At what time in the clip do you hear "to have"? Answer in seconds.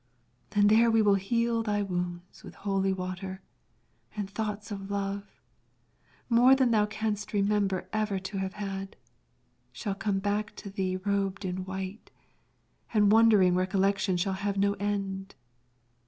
8.17-8.53